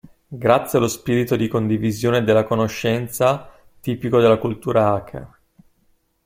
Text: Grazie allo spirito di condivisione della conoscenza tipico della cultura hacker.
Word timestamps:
Grazie 0.29 0.79
allo 0.79 0.87
spirito 0.87 1.35
di 1.35 1.47
condivisione 1.47 2.23
della 2.23 2.43
conoscenza 2.43 3.51
tipico 3.79 4.19
della 4.19 4.37
cultura 4.37 4.93
hacker. 4.95 5.39